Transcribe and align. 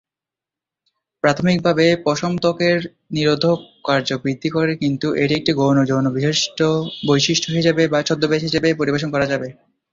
প্রাথমিকভাবে, 1.23 1.85
পশম 2.05 2.33
ত্বকের 2.37 2.79
নিরোধক 3.11 3.57
কার্য 3.87 4.09
বৃদ্ধি 4.23 4.49
করে 4.55 4.73
কিন্তু 4.81 5.07
এটি 5.21 5.33
একটি 5.39 5.51
গৌণ 5.59 5.77
যৌন 5.89 6.05
বৈশিষ্ট্য 7.07 7.47
হিসাবে 7.57 7.83
বা 7.87 7.99
ছদ্মবেশ 8.07 8.41
হিসেবে 8.47 8.69
পরিবেশন 8.79 9.09
করা 9.11 9.25
যাবে। 9.31 9.47